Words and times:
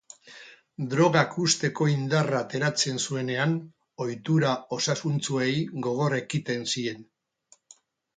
Drogak 0.91 1.35
uzteko 1.41 1.85
indarra 1.95 2.39
ateratzen 2.45 2.97
zuenean, 3.03 3.53
ohitura 4.05 4.55
osasuntsuei 4.79 5.51
gogor 5.89 6.17
ekiten 6.21 6.67
zien. 6.75 7.05